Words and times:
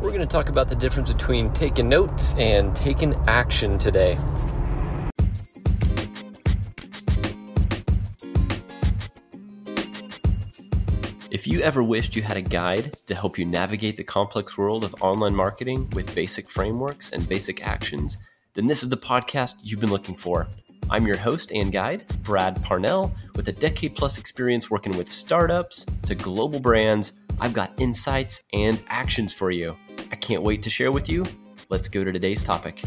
We're 0.00 0.10
going 0.10 0.20
to 0.20 0.26
talk 0.26 0.48
about 0.48 0.68
the 0.68 0.76
difference 0.76 1.10
between 1.10 1.52
taking 1.52 1.88
notes 1.88 2.36
and 2.36 2.74
taking 2.74 3.16
action 3.26 3.78
today. 3.78 4.16
If 11.32 11.48
you 11.48 11.60
ever 11.62 11.82
wished 11.82 12.14
you 12.14 12.22
had 12.22 12.36
a 12.36 12.42
guide 12.42 12.94
to 13.06 13.14
help 13.16 13.40
you 13.40 13.44
navigate 13.44 13.96
the 13.96 14.04
complex 14.04 14.56
world 14.56 14.84
of 14.84 14.94
online 15.02 15.34
marketing 15.34 15.90
with 15.90 16.14
basic 16.14 16.48
frameworks 16.48 17.10
and 17.10 17.28
basic 17.28 17.66
actions, 17.66 18.18
then 18.54 18.68
this 18.68 18.84
is 18.84 18.90
the 18.90 18.96
podcast 18.96 19.56
you've 19.64 19.80
been 19.80 19.90
looking 19.90 20.14
for. 20.16 20.46
I'm 20.90 21.08
your 21.08 21.16
host 21.16 21.50
and 21.50 21.72
guide, 21.72 22.06
Brad 22.22 22.62
Parnell, 22.62 23.12
with 23.34 23.48
a 23.48 23.52
decade 23.52 23.96
plus 23.96 24.16
experience 24.16 24.70
working 24.70 24.96
with 24.96 25.08
startups 25.08 25.84
to 26.06 26.14
global 26.14 26.60
brands. 26.60 27.14
I've 27.40 27.52
got 27.52 27.80
insights 27.80 28.42
and 28.52 28.80
actions 28.88 29.34
for 29.34 29.50
you. 29.50 29.76
Can't 30.28 30.42
wait 30.42 30.62
to 30.64 30.68
share 30.68 30.92
with 30.92 31.08
you. 31.08 31.24
Let's 31.70 31.88
go 31.88 32.04
to 32.04 32.12
today's 32.12 32.42
topic. 32.42 32.82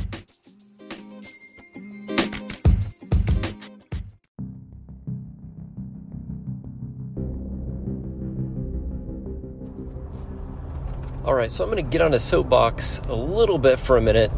All 11.25 11.33
right, 11.33 11.51
so 11.51 11.63
I'm 11.63 11.71
going 11.71 11.83
to 11.83 11.89
get 11.89 12.01
on 12.01 12.13
a 12.13 12.19
soapbox 12.19 12.99
a 13.07 13.15
little 13.15 13.57
bit 13.57 13.79
for 13.79 13.97
a 13.97 14.01
minute 14.01 14.29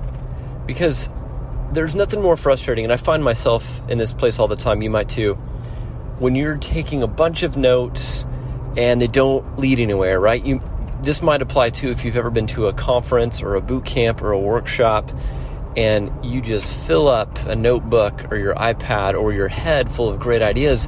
because 0.65 1.09
there's 1.73 1.95
nothing 1.95 2.21
more 2.21 2.37
frustrating, 2.37 2.85
and 2.85 2.93
I 2.93 2.95
find 2.95 3.21
myself 3.21 3.81
in 3.89 3.97
this 3.97 4.13
place 4.13 4.39
all 4.39 4.47
the 4.47 4.55
time. 4.55 4.81
You 4.81 4.89
might 4.89 5.09
too. 5.09 5.33
When 6.19 6.35
you're 6.35 6.55
taking 6.55 7.03
a 7.03 7.07
bunch 7.07 7.43
of 7.43 7.57
notes 7.57 8.25
and 8.77 9.01
they 9.01 9.07
don't 9.07 9.59
lead 9.59 9.81
anywhere, 9.81 10.21
right? 10.21 10.41
You 10.45 10.61
this 11.03 11.21
might 11.21 11.41
apply 11.41 11.69
too 11.69 11.89
if 11.89 12.05
you've 12.05 12.15
ever 12.15 12.31
been 12.31 12.47
to 12.47 12.67
a 12.67 12.73
conference 12.73 13.41
or 13.41 13.55
a 13.55 13.61
boot 13.61 13.85
camp 13.85 14.21
or 14.21 14.31
a 14.31 14.39
workshop 14.39 15.11
and 15.75 16.11
you 16.23 16.41
just 16.41 16.79
fill 16.87 17.07
up 17.07 17.37
a 17.45 17.55
notebook 17.55 18.31
or 18.31 18.37
your 18.37 18.55
iPad 18.55 19.19
or 19.19 19.33
your 19.33 19.49
head 19.49 19.89
full 19.89 20.07
of 20.07 20.19
great 20.19 20.41
ideas, 20.41 20.87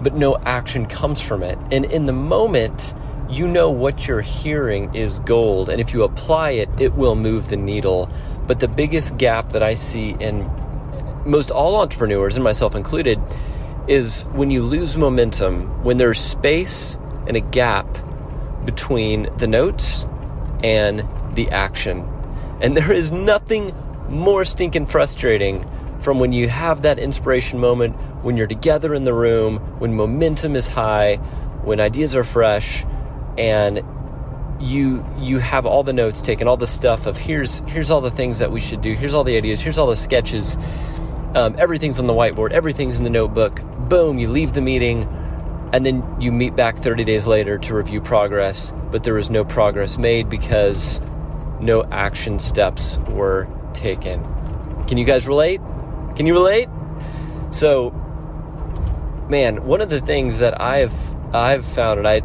but 0.00 0.14
no 0.14 0.36
action 0.38 0.86
comes 0.86 1.20
from 1.20 1.42
it. 1.42 1.58
And 1.72 1.84
in 1.86 2.06
the 2.06 2.12
moment, 2.12 2.94
you 3.28 3.48
know 3.48 3.70
what 3.70 4.06
you're 4.06 4.20
hearing 4.20 4.94
is 4.94 5.18
gold. 5.20 5.68
And 5.68 5.80
if 5.80 5.92
you 5.92 6.02
apply 6.02 6.50
it, 6.50 6.68
it 6.78 6.94
will 6.94 7.14
move 7.14 7.48
the 7.48 7.56
needle. 7.56 8.10
But 8.46 8.60
the 8.60 8.68
biggest 8.68 9.16
gap 9.16 9.50
that 9.50 9.62
I 9.62 9.74
see 9.74 10.10
in 10.20 10.48
most 11.24 11.50
all 11.50 11.80
entrepreneurs, 11.80 12.36
and 12.36 12.44
myself 12.44 12.74
included, 12.74 13.20
is 13.86 14.22
when 14.32 14.50
you 14.50 14.62
lose 14.62 14.96
momentum, 14.96 15.82
when 15.82 15.96
there's 15.96 16.20
space 16.20 16.98
and 17.26 17.36
a 17.36 17.40
gap 17.40 17.86
between 18.68 19.34
the 19.38 19.46
notes 19.46 20.06
and 20.62 21.02
the 21.34 21.48
action. 21.50 22.06
And 22.60 22.76
there 22.76 22.92
is 22.92 23.10
nothing 23.10 23.74
more 24.10 24.44
stinking 24.44 24.84
frustrating 24.84 25.66
from 26.00 26.18
when 26.18 26.32
you 26.32 26.50
have 26.50 26.82
that 26.82 26.98
inspiration 26.98 27.58
moment, 27.58 27.96
when 28.22 28.36
you're 28.36 28.46
together 28.46 28.92
in 28.92 29.04
the 29.04 29.14
room, 29.14 29.56
when 29.78 29.94
momentum 29.94 30.54
is 30.54 30.66
high, 30.66 31.16
when 31.64 31.80
ideas 31.80 32.14
are 32.14 32.24
fresh, 32.24 32.84
and 33.38 33.82
you 34.60 35.02
you 35.18 35.38
have 35.38 35.64
all 35.64 35.82
the 35.82 35.94
notes 35.94 36.20
taken, 36.20 36.46
all 36.46 36.58
the 36.58 36.66
stuff 36.66 37.06
of 37.06 37.16
here's 37.16 37.60
here's 37.60 37.90
all 37.90 38.02
the 38.02 38.10
things 38.10 38.38
that 38.38 38.52
we 38.52 38.60
should 38.60 38.82
do, 38.82 38.92
here's 38.92 39.14
all 39.14 39.24
the 39.24 39.38
ideas, 39.38 39.62
here's 39.62 39.78
all 39.78 39.86
the 39.86 39.96
sketches, 39.96 40.58
um, 41.34 41.54
everything's 41.56 41.98
on 41.98 42.06
the 42.06 42.12
whiteboard, 42.12 42.50
everything's 42.50 42.98
in 42.98 43.04
the 43.04 43.10
notebook. 43.10 43.62
Boom, 43.88 44.18
you 44.18 44.28
leave 44.28 44.52
the 44.52 44.60
meeting 44.60 45.08
and 45.72 45.84
then 45.84 46.04
you 46.20 46.32
meet 46.32 46.56
back 46.56 46.76
30 46.78 47.04
days 47.04 47.26
later 47.26 47.58
to 47.58 47.74
review 47.74 48.00
progress, 48.00 48.72
but 48.90 49.04
there 49.04 49.14
was 49.14 49.30
no 49.30 49.44
progress 49.44 49.98
made 49.98 50.28
because 50.28 51.00
no 51.60 51.84
action 51.90 52.38
steps 52.38 52.98
were 53.10 53.46
taken. 53.74 54.22
Can 54.86 54.96
you 54.96 55.04
guys 55.04 55.26
relate? 55.26 55.60
Can 56.16 56.26
you 56.26 56.32
relate? 56.32 56.68
So, 57.50 57.90
man, 59.30 59.64
one 59.64 59.80
of 59.80 59.90
the 59.90 60.00
things 60.00 60.38
that 60.38 60.60
I've 60.60 60.94
I've 61.34 61.66
found, 61.66 61.98
and 61.98 62.08
I 62.08 62.22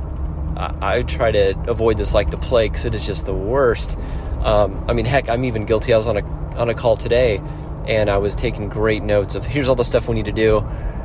I, 0.81 1.01
try 1.01 1.31
to 1.31 1.55
avoid 1.67 1.97
this 1.97 2.13
like 2.13 2.29
the 2.29 2.37
plague 2.37 2.71
because 2.71 2.85
it 2.85 2.95
is 2.95 3.05
just 3.05 3.25
the 3.25 3.33
worst. 3.33 3.97
Um, 4.43 4.85
I 4.87 4.93
mean, 4.93 5.05
heck, 5.05 5.27
I'm 5.27 5.43
even 5.45 5.65
guilty. 5.65 5.93
I 5.93 5.97
was 5.97 6.07
on 6.07 6.17
a 6.17 6.23
on 6.55 6.69
a 6.69 6.73
call 6.73 6.95
today, 6.95 7.41
and 7.87 8.09
I 8.09 8.17
was 8.17 8.35
taking 8.35 8.69
great 8.69 9.03
notes 9.03 9.35
of 9.35 9.45
here's 9.45 9.67
all 9.67 9.75
the 9.75 9.83
stuff 9.83 10.07
we 10.07 10.15
need 10.15 10.25
to 10.25 10.31
do, 10.31 10.59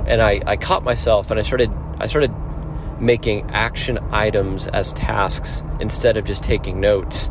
and 0.07 0.23
I 0.23 0.41
I 0.47 0.57
caught 0.57 0.85
myself 0.85 1.31
and 1.31 1.41
I 1.41 1.43
started 1.43 1.71
I 1.99 2.07
started 2.07 2.33
making 3.01 3.51
action 3.51 3.99
items 4.11 4.67
as 4.69 4.93
tasks 4.93 5.63
instead 5.81 6.17
of 6.17 6.25
just 6.25 6.43
taking 6.43 6.81
notes. 6.81 7.31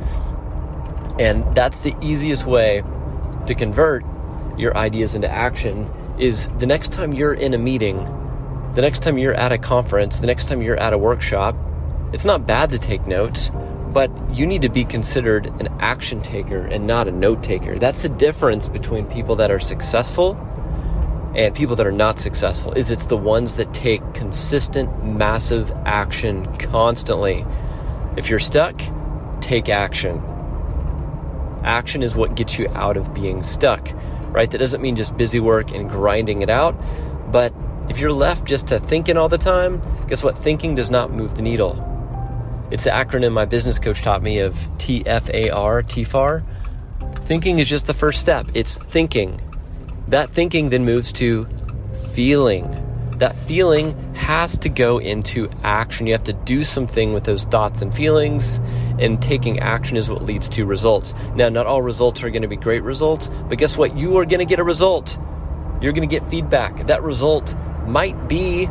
And 1.20 1.44
that's 1.56 1.80
the 1.80 1.96
easiest 2.02 2.46
way 2.46 2.84
to 3.48 3.56
convert 3.56 4.04
your 4.58 4.76
ideas 4.78 5.16
into 5.16 5.30
action 5.30 5.90
is 6.20 6.48
the 6.60 6.66
next 6.66 6.92
time 6.94 7.14
you're 7.14 7.34
in 7.34 7.54
a 7.54 7.58
meeting, 7.58 7.98
the 8.76 8.82
next 8.82 9.04
time 9.04 9.18
you're 9.18 9.34
at 9.34 9.52
a 9.52 9.58
conference, 9.58 10.20
the 10.20 10.28
next 10.28 10.48
time 10.48 10.62
you're 10.62 10.78
at 10.78 10.94
a 10.94 10.98
workshop, 10.98 11.56
it's 12.14 12.26
not 12.26 12.46
bad 12.46 12.72
to 12.72 12.80
take 12.80 13.06
notes, 13.06 13.52
but 13.94 14.12
you 14.34 14.46
need 14.46 14.62
to 14.62 14.70
be 14.70 14.84
considered 14.84 15.48
an 15.60 15.68
action 15.80 16.22
taker 16.22 16.66
and 16.68 16.88
not 16.88 17.08
a 17.08 17.12
note 17.12 17.44
taker. 17.44 17.78
That's 17.78 18.02
the 18.02 18.10
difference 18.10 18.68
between 18.68 19.06
people 19.08 19.36
that 19.38 19.52
are 19.52 19.60
successful 19.60 20.36
and 21.38 21.54
people 21.54 21.76
that 21.76 21.86
are 21.86 21.92
not 21.92 22.20
successful 22.20 22.74
is 22.74 22.90
it's 22.90 23.06
the 23.06 23.16
ones 23.16 23.54
that 23.54 23.72
take 23.72 24.02
consistent 24.16 25.06
massive 25.06 25.72
action 25.86 26.58
constantly. 26.58 27.46
If 28.18 28.30
you're 28.30 28.40
stuck 28.40 28.82
take 29.40 29.70
action. 29.70 30.22
Action 31.64 32.02
is 32.02 32.16
what 32.16 32.36
gets 32.36 32.58
you 32.58 32.68
out 32.70 32.98
of 32.98 33.14
being 33.14 33.44
stuck 33.44 33.94
right? 34.32 34.52
That 34.52 34.58
doesn't 34.58 34.82
mean 34.82 34.96
just 34.96 35.16
busy 35.16 35.40
work 35.40 35.72
and 35.72 35.90
grinding 35.90 36.42
it 36.42 36.50
out 36.50 36.76
but 37.32 37.54
if 37.88 38.00
you're 38.00 38.12
left 38.12 38.46
just 38.46 38.68
to 38.68 38.80
thinking 38.80 39.16
all 39.16 39.30
the 39.30 39.38
time 39.38 39.80
guess 40.08 40.24
what? 40.24 40.38
Thinking 40.38 40.74
does 40.74 40.90
not 40.90 41.12
move 41.12 41.36
the 41.36 41.44
needle. 41.44 41.84
It's 42.72 42.84
the 42.84 42.90
acronym 42.90 43.32
my 43.32 43.46
business 43.46 43.78
coach 43.78 44.02
taught 44.02 44.24
me 44.24 44.40
of 44.40 44.56
tfar 44.80 45.84
tfar 45.84 46.44
thinking 47.28 47.60
is 47.60 47.70
just 47.70 47.86
the 47.86 47.94
first 47.94 48.22
step. 48.22 48.50
It's 48.54 48.78
thinking 48.78 49.40
that 50.10 50.30
thinking 50.30 50.70
then 50.70 50.86
moves 50.86 51.12
to 51.14 51.48
feeling. 52.14 52.84
That 53.18 53.36
feeling 53.36 54.14
has 54.14 54.58
to 54.60 54.70
go 54.70 55.00
into 55.00 55.50
action. 55.64 56.08
You 56.08 56.14
have 56.14 56.24
to 56.26 56.34
do 56.34 56.64
something 56.64 57.14
with 57.14 57.24
those 57.24 57.46
thoughts 57.46 57.82
and 57.82 57.94
feelings, 57.94 58.60
and 59.00 59.22
taking 59.22 59.60
action 59.60 59.98
is 59.98 60.10
what 60.10 60.24
leads 60.24 60.48
to 60.50 60.66
results. 60.66 61.14
Now, 61.36 61.50
not 61.50 61.66
all 61.66 61.82
results 61.82 62.24
are 62.24 62.30
going 62.30 62.44
to 62.44 62.48
be 62.48 62.58
great 62.58 62.84
results, 62.84 63.30
but 63.50 63.58
guess 63.58 63.76
what? 63.76 63.98
You 63.98 64.18
are 64.18 64.26
going 64.26 64.40
to 64.40 64.46
get 64.46 64.60
a 64.60 64.64
result. 64.64 65.18
You're 65.82 65.94
going 65.94 66.08
to 66.08 66.20
get 66.20 66.28
feedback. 66.30 66.88
That 66.88 67.02
result 67.04 67.56
might 67.86 68.28
be 68.28 68.70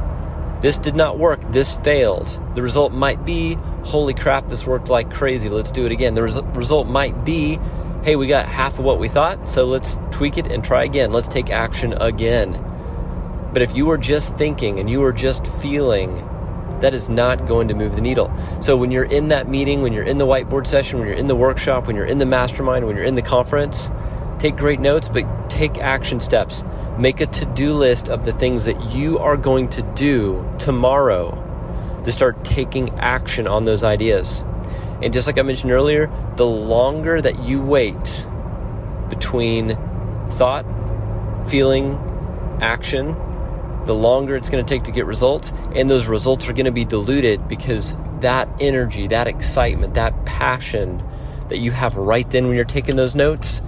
this 0.61 0.79
did 0.79 0.97
not 0.97 1.19
work, 1.19 1.41
this 1.53 1.77
failed. 1.79 2.41
The 2.55 2.63
result 2.63 2.93
might 2.93 3.25
be 3.25 3.57
holy 3.85 4.15
crap, 4.15 4.49
this 4.49 4.67
worked 4.67 4.89
like 4.89 5.13
crazy, 5.13 5.49
let's 5.49 5.71
do 5.71 5.87
it 5.87 5.93
again. 5.93 6.15
The 6.15 6.23
res- 6.23 6.43
result 6.55 6.89
might 6.89 7.25
be 7.25 7.59
hey, 8.07 8.15
we 8.15 8.29
got 8.29 8.47
half 8.47 8.79
of 8.79 8.85
what 8.85 9.01
we 9.01 9.09
thought, 9.09 9.49
so 9.49 9.67
let's 9.67 9.99
tweak 10.13 10.39
it 10.39 10.47
and 10.47 10.63
try 10.63 10.85
again. 10.85 11.11
Let's 11.11 11.27
take 11.27 11.51
action 11.51 11.93
again. 11.95 12.53
But 13.53 13.63
if 13.63 13.75
you 13.75 13.91
are 13.91 13.99
just 13.99 14.37
thinking 14.37 14.79
and 14.79 14.89
you 14.89 15.03
are 15.03 15.13
just 15.13 15.45
feeling, 15.45 16.15
that 16.79 16.95
is 16.95 17.09
not 17.09 17.49
going 17.49 17.67
to 17.67 17.75
move 17.75 17.97
the 17.97 18.01
needle. 18.01 18.33
So 18.61 18.77
when 18.77 18.93
you're 18.93 19.03
in 19.03 19.27
that 19.29 19.49
meeting, 19.49 19.83
when 19.83 19.93
you're 19.93 20.05
in 20.05 20.19
the 20.19 20.25
whiteboard 20.25 20.69
session, 20.69 21.01
when 21.01 21.09
you're 21.09 21.17
in 21.17 21.27
the 21.27 21.35
workshop, 21.35 21.89
when 21.89 21.97
you're 21.97 22.07
in 22.07 22.19
the 22.19 22.27
mastermind, 22.27 22.87
when 22.87 22.95
you're 22.95 23.05
in 23.05 23.17
the 23.17 23.23
conference, 23.23 23.91
take 24.39 24.55
great 24.55 24.79
notes, 24.79 25.09
but 25.09 25.51
take 25.51 25.77
action 25.79 26.21
steps. 26.21 26.63
Make 26.97 27.21
a 27.21 27.27
to 27.27 27.45
do 27.45 27.75
list 27.75 28.09
of 28.09 28.25
the 28.25 28.33
things 28.33 28.67
that 28.67 28.81
you 28.93 29.19
are 29.19 29.37
going 29.37 29.69
to 29.71 29.83
do 29.95 30.49
tomorrow 30.61 31.43
to 32.05 32.13
start 32.13 32.45
taking 32.45 32.91
action 33.01 33.49
on 33.49 33.65
those 33.65 33.83
ideas. 33.83 34.45
And 35.03 35.13
just 35.13 35.27
like 35.27 35.39
I 35.39 35.43
mentioned 35.43 35.73
earlier, 35.73 36.11
the 36.37 36.47
longer 36.47 37.21
that 37.21 37.45
you 37.45 37.63
wait 37.63 38.27
between 39.09 39.77
thought, 40.31 40.65
feeling, 41.49 41.99
action, 42.61 43.15
the 43.85 43.95
longer 43.95 44.37
it's 44.37 44.51
going 44.51 44.65
to 44.65 44.69
take 44.75 44.85
to 44.85 44.91
get 44.91 45.07
results. 45.07 45.53
And 45.75 45.89
those 45.89 46.07
results 46.07 46.49
are 46.49 46.53
going 46.53 46.67
to 46.67 46.73
be 46.73 46.85
diluted 46.85 47.47
because 47.49 47.95
that 48.21 48.49
energy, 48.61 49.07
that 49.09 49.27
excitement, 49.27 49.95
that 49.95 50.25
passion 50.25 51.03
that 51.49 51.59
you 51.59 51.71
have 51.71 51.97
right 51.97 52.29
then 52.31 52.49
when 52.49 52.57
you're 52.57 52.65
taking 52.65 52.97
those 52.97 53.15
notes, 53.15 53.63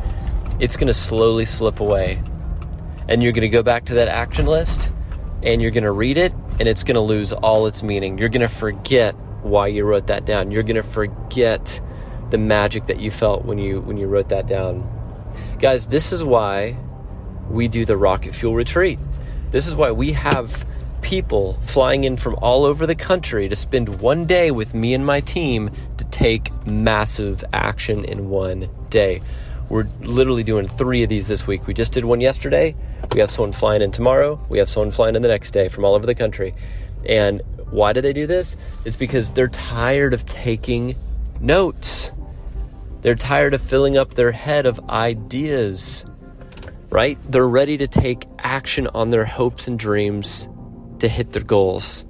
it's 0.58 0.76
going 0.76 0.88
to 0.88 0.94
slowly 0.94 1.44
slip 1.44 1.80
away. 1.80 2.20
And 3.08 3.22
you're 3.22 3.32
going 3.32 3.42
to 3.42 3.48
go 3.48 3.62
back 3.62 3.86
to 3.86 3.94
that 3.94 4.08
action 4.08 4.46
list 4.46 4.92
and 5.42 5.62
you're 5.62 5.70
going 5.70 5.84
to 5.84 5.92
read 5.92 6.18
it 6.18 6.32
and 6.58 6.68
it's 6.68 6.82
going 6.82 6.96
to 6.96 7.00
lose 7.00 7.32
all 7.32 7.66
its 7.66 7.82
meaning. 7.82 8.18
You're 8.18 8.28
going 8.28 8.46
to 8.46 8.52
forget 8.52 9.14
why 9.42 9.68
you 9.68 9.84
wrote 9.84 10.06
that 10.08 10.24
down. 10.24 10.50
You're 10.50 10.62
going 10.62 10.76
to 10.76 10.82
forget 10.82 11.80
the 12.30 12.38
magic 12.38 12.86
that 12.86 13.00
you 13.00 13.10
felt 13.10 13.44
when 13.44 13.58
you 13.58 13.80
when 13.80 13.96
you 13.96 14.06
wrote 14.06 14.28
that 14.28 14.46
down. 14.46 14.88
Guys, 15.58 15.88
this 15.88 16.12
is 16.12 16.22
why 16.22 16.76
we 17.50 17.68
do 17.68 17.84
the 17.84 17.96
rocket 17.96 18.34
fuel 18.34 18.54
retreat. 18.54 18.98
This 19.50 19.66
is 19.66 19.74
why 19.74 19.92
we 19.92 20.12
have 20.12 20.66
people 21.00 21.58
flying 21.62 22.04
in 22.04 22.16
from 22.16 22.34
all 22.36 22.64
over 22.64 22.86
the 22.86 22.94
country 22.94 23.48
to 23.48 23.56
spend 23.56 24.00
one 24.00 24.26
day 24.26 24.50
with 24.50 24.74
me 24.74 24.94
and 24.94 25.06
my 25.06 25.20
team 25.20 25.70
to 25.96 26.04
take 26.06 26.52
massive 26.66 27.44
action 27.52 28.04
in 28.04 28.28
one 28.28 28.68
day. 28.90 29.22
We're 29.68 29.86
literally 30.00 30.42
doing 30.42 30.66
three 30.66 31.02
of 31.02 31.08
these 31.08 31.28
this 31.28 31.46
week. 31.46 31.66
We 31.66 31.74
just 31.74 31.92
did 31.92 32.04
one 32.04 32.20
yesterday. 32.20 32.74
We 33.12 33.20
have 33.20 33.30
someone 33.30 33.52
flying 33.52 33.82
in 33.82 33.90
tomorrow. 33.90 34.40
We 34.48 34.58
have 34.58 34.68
someone 34.68 34.90
flying 34.90 35.14
in 35.14 35.22
the 35.22 35.28
next 35.28 35.50
day 35.50 35.68
from 35.68 35.84
all 35.84 35.94
over 35.94 36.06
the 36.06 36.14
country. 36.14 36.54
And 37.06 37.42
why 37.70 37.92
do 37.92 38.00
they 38.00 38.12
do 38.12 38.26
this? 38.26 38.56
It's 38.84 38.96
because 38.96 39.32
they're 39.32 39.48
tired 39.48 40.14
of 40.14 40.24
taking 40.26 40.96
notes. 41.40 42.12
They're 43.02 43.14
tired 43.14 43.54
of 43.54 43.60
filling 43.60 43.96
up 43.96 44.14
their 44.14 44.32
head 44.32 44.66
of 44.66 44.80
ideas, 44.88 46.04
right? 46.90 47.18
They're 47.30 47.48
ready 47.48 47.76
to 47.78 47.86
take 47.86 48.26
action 48.38 48.86
on 48.88 49.10
their 49.10 49.24
hopes 49.24 49.68
and 49.68 49.78
dreams 49.78 50.48
to 50.98 51.08
hit 51.08 51.32
their 51.32 51.42
goals, 51.42 52.04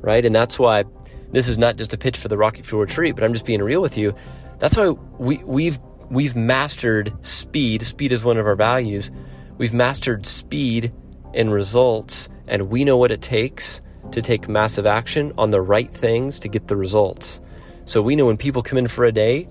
right? 0.00 0.24
And 0.24 0.34
that's 0.34 0.58
why 0.58 0.84
this 1.30 1.48
is 1.48 1.56
not 1.56 1.76
just 1.76 1.92
a 1.92 1.98
pitch 1.98 2.18
for 2.18 2.28
the 2.28 2.36
Rocket 2.36 2.66
Fuel 2.66 2.82
Retreat, 2.82 3.14
but 3.14 3.24
I'm 3.24 3.32
just 3.32 3.46
being 3.46 3.62
real 3.62 3.80
with 3.80 3.96
you. 3.96 4.14
That's 4.58 4.76
why 4.76 4.90
we, 5.18 5.38
we've 5.44 5.78
we've 6.10 6.36
mastered 6.36 7.12
speed. 7.24 7.82
Speed 7.82 8.12
is 8.12 8.22
one 8.22 8.36
of 8.36 8.46
our 8.46 8.56
values. 8.56 9.10
We've 9.56 9.72
mastered 9.72 10.26
speed 10.26 10.92
and 11.32 11.52
results, 11.52 12.28
and 12.46 12.68
we 12.70 12.84
know 12.84 12.96
what 12.96 13.10
it 13.10 13.22
takes 13.22 13.80
to 14.12 14.22
take 14.22 14.48
massive 14.48 14.86
action 14.86 15.32
on 15.38 15.50
the 15.50 15.60
right 15.60 15.92
things 15.92 16.38
to 16.40 16.48
get 16.48 16.68
the 16.68 16.76
results. 16.76 17.40
So 17.84 18.00
we 18.00 18.16
know 18.16 18.26
when 18.26 18.36
people 18.36 18.62
come 18.62 18.78
in 18.78 18.88
for 18.88 19.04
a 19.04 19.12
day, 19.12 19.48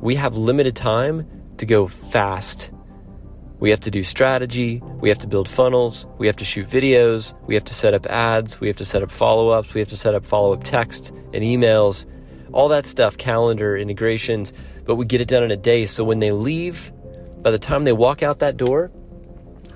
we 0.00 0.14
have 0.14 0.36
limited 0.36 0.76
time 0.76 1.26
to 1.58 1.66
go 1.66 1.86
fast. 1.86 2.72
We 3.58 3.70
have 3.70 3.80
to 3.80 3.90
do 3.90 4.02
strategy, 4.02 4.82
we 5.00 5.08
have 5.08 5.18
to 5.18 5.26
build 5.26 5.48
funnels, 5.48 6.06
we 6.18 6.26
have 6.26 6.36
to 6.36 6.44
shoot 6.44 6.68
videos, 6.68 7.32
we 7.46 7.54
have 7.54 7.64
to 7.64 7.74
set 7.74 7.94
up 7.94 8.04
ads, 8.06 8.60
we 8.60 8.66
have 8.66 8.76
to 8.76 8.84
set 8.84 9.02
up 9.02 9.10
follow 9.10 9.48
ups, 9.48 9.72
we 9.72 9.80
have 9.80 9.88
to 9.88 9.96
set 9.96 10.14
up 10.14 10.24
follow 10.24 10.52
up 10.52 10.62
text 10.62 11.14
and 11.32 11.42
emails, 11.42 12.04
all 12.52 12.68
that 12.68 12.86
stuff, 12.86 13.16
calendar, 13.16 13.74
integrations, 13.76 14.52
but 14.84 14.96
we 14.96 15.06
get 15.06 15.22
it 15.22 15.28
done 15.28 15.42
in 15.42 15.50
a 15.50 15.56
day. 15.56 15.86
So 15.86 16.04
when 16.04 16.18
they 16.18 16.32
leave, 16.32 16.92
by 17.42 17.50
the 17.50 17.58
time 17.58 17.84
they 17.84 17.94
walk 17.94 18.22
out 18.22 18.40
that 18.40 18.58
door, 18.58 18.90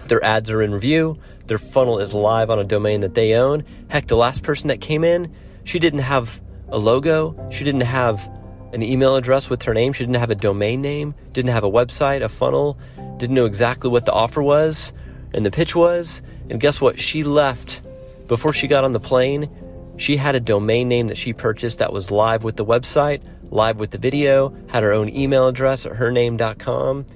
their 0.07 0.23
ads 0.23 0.51
are 0.51 0.61
in 0.61 0.73
review, 0.73 1.17
their 1.51 1.59
funnel 1.59 1.99
is 1.99 2.15
live 2.15 2.49
on 2.49 2.59
a 2.59 2.65
domain 2.65 3.01
that 3.01 3.15
they 3.15 3.35
own. 3.35 3.65
Heck, 3.89 4.07
the 4.07 4.17
last 4.17 4.43
person 4.43 4.69
that 4.69 4.81
came 4.81 5.05
in, 5.05 5.35
she 5.65 5.79
didn't 5.79 6.01
have 6.01 6.41
a 6.69 6.79
logo, 6.79 7.37
she 7.51 7.65
didn't 7.65 7.83
have 7.83 8.31
an 8.73 8.83
email 8.83 9.17
address 9.17 9.51
with 9.51 9.63
her 9.65 9.75
name. 9.75 9.93
She 9.93 10.05
didn't 10.05 10.21
have 10.21 10.31
a 10.31 10.37
domain 10.37 10.81
name, 10.81 11.13
didn't 11.33 11.51
have 11.51 11.65
a 11.65 11.71
website, 11.71 12.23
a 12.23 12.29
funnel, 12.29 12.79
didn't 13.17 13.35
know 13.35 13.47
exactly 13.47 13.91
what 13.91 14.05
the 14.05 14.13
offer 14.13 14.41
was 14.43 14.93
and 15.35 15.45
the 15.45 15.51
pitch 15.51 15.75
was. 15.75 16.23
And 16.49 16.61
guess 16.61 16.81
what? 16.81 16.99
She 16.99 17.25
left 17.25 17.83
before 18.29 18.53
she 18.53 18.69
got 18.69 18.85
on 18.85 18.93
the 18.93 19.01
plane. 19.01 19.51
She 19.97 20.17
had 20.17 20.35
a 20.35 20.41
domain 20.41 20.89
name 20.89 21.09
that 21.09 21.19
she 21.19 21.33
purchased 21.33 21.79
that 21.79 21.93
was 21.93 22.11
live 22.11 22.45
with 22.45 22.57
the 22.57 22.65
website, 22.65 23.23
live 23.51 23.79
with 23.79 23.91
the 23.91 23.99
video, 23.99 24.55
had 24.69 24.83
her 24.83 24.93
own 24.93 25.09
email 25.09 25.49
address 25.49 25.85
at 25.85 25.93
hername.com, 25.93 27.07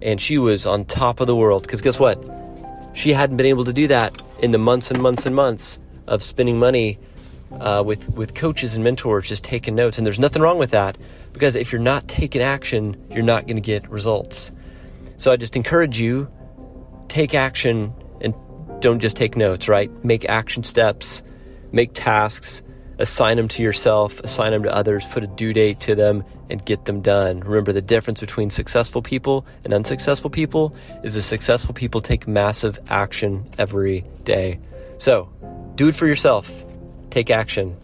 and 0.00 0.20
she 0.20 0.38
was 0.38 0.66
on 0.66 0.84
top 0.84 1.20
of 1.20 1.26
the 1.26 1.34
world. 1.34 1.62
Because 1.62 1.80
guess 1.80 1.98
what? 1.98 2.22
She 2.94 3.12
hadn't 3.12 3.36
been 3.36 3.46
able 3.46 3.64
to 3.64 3.72
do 3.72 3.86
that 3.88 4.20
in 4.40 4.50
the 4.50 4.58
months 4.58 4.90
and 4.90 5.00
months 5.00 5.26
and 5.26 5.34
months 5.34 5.78
of 6.06 6.22
spending 6.22 6.58
money 6.58 6.98
uh, 7.60 7.82
with 7.84 8.08
with 8.10 8.34
coaches 8.34 8.74
and 8.74 8.84
mentors 8.84 9.28
just 9.28 9.44
taking 9.44 9.74
notes. 9.74 9.98
And 9.98 10.06
there's 10.06 10.18
nothing 10.18 10.42
wrong 10.42 10.58
with 10.58 10.70
that 10.70 10.98
because 11.32 11.56
if 11.56 11.72
you're 11.72 11.80
not 11.80 12.08
taking 12.08 12.42
action, 12.42 12.96
you're 13.10 13.22
not 13.24 13.46
going 13.46 13.56
to 13.56 13.62
get 13.62 13.88
results. 13.88 14.52
So 15.16 15.32
I 15.32 15.36
just 15.36 15.56
encourage 15.56 15.98
you 15.98 16.30
take 17.08 17.34
action 17.34 17.94
and 18.20 18.34
don't 18.80 19.00
just 19.00 19.16
take 19.16 19.36
notes. 19.36 19.68
Right? 19.68 19.90
Make 20.04 20.24
action 20.26 20.62
steps, 20.62 21.22
make 21.72 21.90
tasks, 21.94 22.62
assign 23.02 23.36
them 23.36 23.48
to 23.48 23.62
yourself, 23.62 24.20
assign 24.20 24.52
them 24.52 24.62
to 24.62 24.74
others, 24.74 25.04
put 25.06 25.22
a 25.24 25.26
due 25.26 25.52
date 25.52 25.80
to 25.80 25.94
them, 25.94 26.24
and 26.48 26.64
get 26.64 26.84
them 26.84 27.02
done. 27.02 27.40
Remember 27.40 27.72
the 27.72 27.82
difference 27.82 28.20
between 28.20 28.48
successful 28.48 29.02
people 29.02 29.44
and 29.64 29.74
unsuccessful 29.74 30.30
people 30.30 30.74
is 31.02 31.14
the 31.14 31.22
successful 31.22 31.74
people 31.74 32.00
take 32.00 32.26
massive 32.26 32.78
action 32.88 33.46
every 33.58 34.04
day. 34.24 34.58
So 34.98 35.28
do 35.74 35.88
it 35.88 35.94
for 35.94 36.06
yourself 36.06 36.64
take 37.12 37.30
action. 37.30 37.76